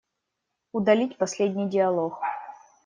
[0.71, 2.17] Удалить последний диалог.